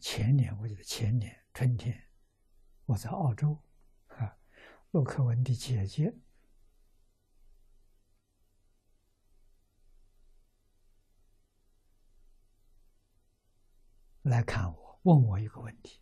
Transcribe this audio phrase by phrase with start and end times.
[0.00, 2.08] 前年我记得前年春天，
[2.86, 3.62] 我在澳洲，
[4.06, 4.38] 啊，
[4.92, 6.14] 陆克文的姐姐
[14.22, 16.00] 来看我，问我一个问题：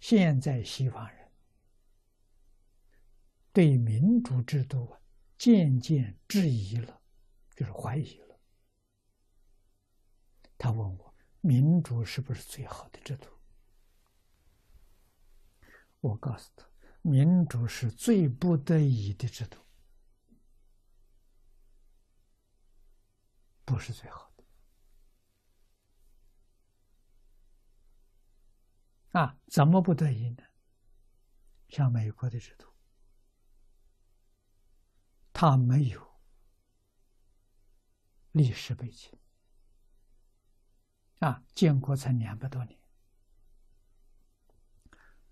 [0.00, 1.30] 现在西方人
[3.52, 5.00] 对民主制度啊
[5.38, 7.00] 渐渐质疑了，
[7.54, 8.40] 就是怀疑了。
[10.58, 11.05] 他问我。
[11.40, 13.28] 民主是不是最好的制度？
[16.00, 16.66] 我告诉他，
[17.02, 19.58] 民主是最不得已的制度，
[23.64, 24.44] 不是最好的。
[29.20, 30.44] 啊，怎么不得已呢？
[31.68, 32.66] 像美国的制度，
[35.32, 36.20] 它没有
[38.32, 39.10] 历史背景。
[41.20, 42.78] 啊，建国才两百多年，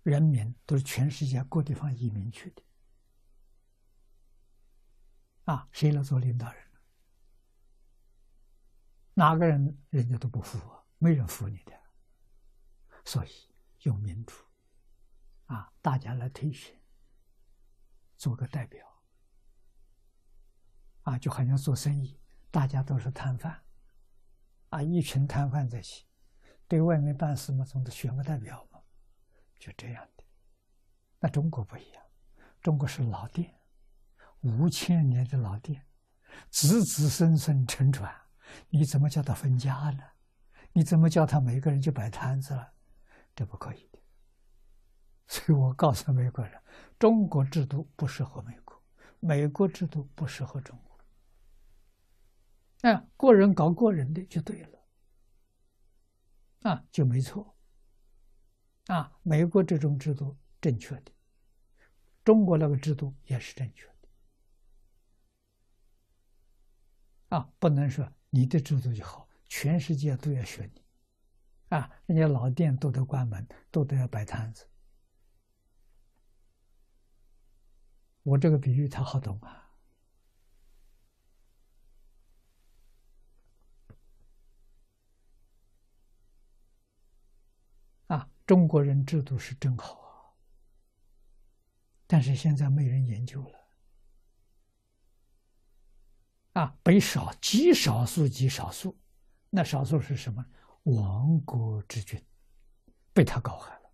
[0.03, 2.63] 人民都是全世界各地方移民去的。
[5.45, 6.63] 啊，谁来做领导人？
[9.13, 10.59] 哪个人人家都不服，
[10.97, 11.71] 没人服你的。
[13.05, 13.29] 所以
[13.83, 14.33] 用民主，
[15.45, 16.81] 啊，大家来推选，
[18.17, 19.03] 做个代表。
[21.03, 23.64] 啊，就好像做生意，大家都是摊贩。
[24.75, 26.05] 啊，一群摊贩在一起，
[26.67, 28.81] 对外面办事嘛，总得选个代表嘛，
[29.57, 30.23] 就这样的。
[31.17, 32.03] 那中国不一样，
[32.61, 33.55] 中国是老店，
[34.41, 35.81] 五千年的老店，
[36.49, 38.13] 子子孙孙承传，
[38.67, 40.03] 你怎么叫他分家呢？
[40.73, 42.73] 你怎么叫他每个人去摆摊子了？
[43.33, 43.99] 这不可以的。
[45.27, 46.61] 所以我告诉美国人，
[46.99, 48.77] 中国制度不适合美国，
[49.21, 50.94] 美国制度不适合中国。
[52.87, 54.79] 啊，个人搞个人的就对了，
[56.61, 57.55] 啊，就没错。
[58.85, 61.11] 啊，美国这种制度正确的，
[62.23, 63.93] 中国那个制度也是正确的。
[67.29, 70.85] 啊，不能说你的制度就好，全世界都要学你。
[71.69, 74.69] 啊，人家老店都得关门，都得要摆摊子。
[78.21, 79.64] 我这个比喻他好懂啊。
[88.45, 90.33] 中国人制度是真好啊，
[92.05, 93.59] 但是现在没人研究了。
[96.53, 98.97] 啊，被少极少数极少数，
[99.49, 100.45] 那少数是什么？
[100.83, 102.23] 亡国之君，
[103.11, 103.91] 被他搞坏了。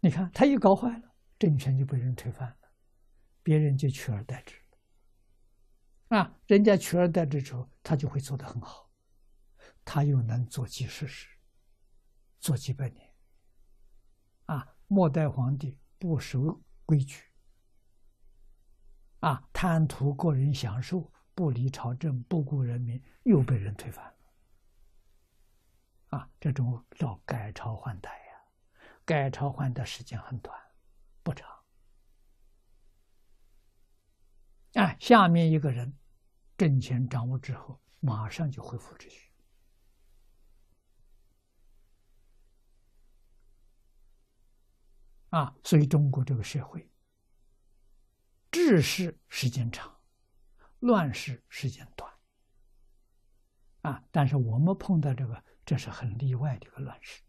[0.00, 2.68] 你看，他一搞坏了，政权就被人推翻了，
[3.42, 4.56] 别人就取而代之。
[6.08, 8.90] 啊，人家取而代之之后，他就会做得很好，
[9.84, 11.28] 他又能做几十事。
[12.46, 13.12] 做几百年，
[14.44, 17.24] 啊，末代皇帝不守规矩，
[19.18, 24.14] 啊，贪图个人享受，不理朝政，不顾人民，又被人推翻了，
[26.18, 28.40] 啊，这种叫改朝换代呀，
[29.04, 30.56] 改朝换代时间很短，
[31.24, 31.50] 不长，
[34.74, 35.92] 啊，下面一个人
[36.56, 39.32] 政权掌握之后，马上就恢复秩序。
[45.36, 46.90] 啊，所以中国这个社会，
[48.50, 50.00] 治世时间长，
[50.78, 52.10] 乱世时间短。
[53.82, 57.22] 啊，但是我们碰到这个，这是很例外的一个乱世。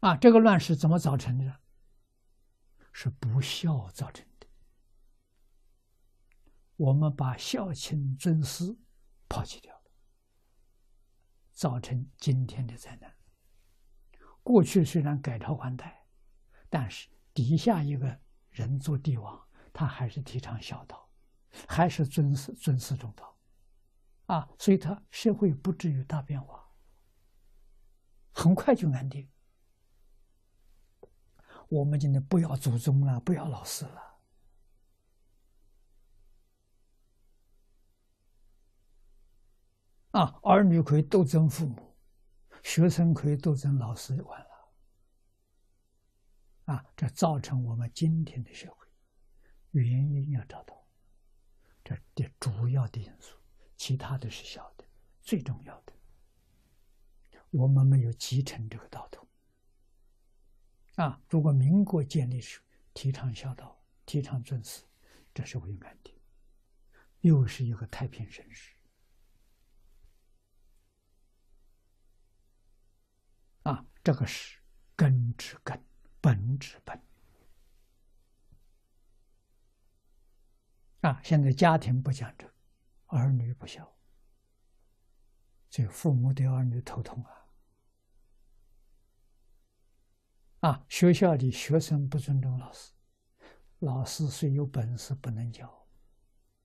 [0.00, 1.60] 啊，这个乱世怎么造成的？
[2.92, 4.48] 是不孝造成的。
[6.74, 8.76] 我们把孝亲尊师
[9.28, 9.92] 抛弃掉了，
[11.52, 13.15] 造成今天的灾难。
[14.46, 16.06] 过去虽然改朝换代，
[16.70, 18.20] 但是底下一个
[18.50, 21.10] 人做帝王，他还是提倡孝道，
[21.66, 23.36] 还是尊师尊师重道，
[24.26, 26.64] 啊，所以他社会不至于大变化，
[28.30, 29.28] 很快就安定。
[31.68, 34.20] 我们今天不要祖宗了，不要老师了，
[40.12, 41.85] 啊，儿女可以斗争父母。
[42.66, 44.72] 学生可以斗争老师就完了，
[46.64, 48.88] 啊，这造成我们今天的社会
[49.70, 50.84] 原因要找到，
[51.84, 53.36] 这的主要的因素，
[53.76, 54.84] 其他的是小的，
[55.22, 55.92] 最重要的，
[57.50, 59.26] 我们没有继承这个道统，
[60.96, 62.60] 啊，如果民国建立时
[62.92, 64.82] 提倡孝道，提倡尊师，
[65.32, 66.12] 这是会安定，
[67.20, 68.75] 又是一个太平盛世。
[74.06, 74.60] 这个是
[74.94, 75.84] 根之根，
[76.20, 76.96] 本之本。
[81.00, 82.48] 啊，现在家庭不讲这，
[83.06, 83.98] 儿女不孝，
[85.68, 87.48] 这父母对儿女头痛啊！
[90.60, 92.92] 啊，学校里学生不尊重老师，
[93.80, 95.88] 老师虽有本事不能教，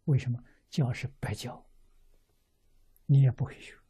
[0.03, 0.39] 为什么？
[0.69, 1.67] 教是白教，
[3.07, 3.80] 你也不会学。